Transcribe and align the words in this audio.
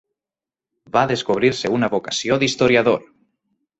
Va 0.95 1.03
descobrir-se 1.11 1.73
una 1.75 1.91
vocació 1.97 2.39
d'historiador. 2.45 3.05